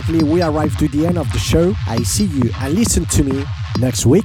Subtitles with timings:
[0.00, 1.74] Unfortunately, we arrived to the end of the show.
[1.86, 3.44] I see you and listen to me
[3.78, 4.24] next week,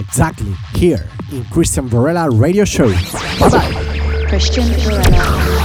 [0.00, 2.88] exactly here in Christian Varela Radio Show.
[3.38, 4.26] Bye bye.
[4.28, 5.61] Christian Varela.